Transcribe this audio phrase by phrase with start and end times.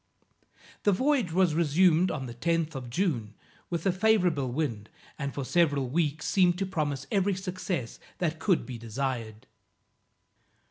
[0.81, 3.35] The voyage was resumed on the 10th of June,
[3.69, 4.89] with a favorable wind,
[5.19, 9.45] and for several weeks, seemed to promise every success that could be desired.